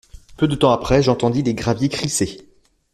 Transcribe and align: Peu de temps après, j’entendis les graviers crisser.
Peu 0.35 0.47
de 0.47 0.55
temps 0.55 0.71
après, 0.71 1.03
j’entendis 1.03 1.43
les 1.43 1.53
graviers 1.53 1.87
crisser. 1.87 2.49